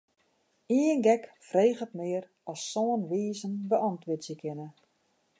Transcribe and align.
Ien 0.77 0.99
gek 1.05 1.23
freget 1.47 1.91
mear 1.99 2.23
as 2.51 2.61
sân 2.71 3.01
wizen 3.09 3.53
beäntwurdzje 3.69 4.35
kinne. 4.41 4.67